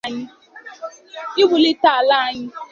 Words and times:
Iwulite 1.41 1.89
Ala 1.99 2.17
Anyị 2.27 2.45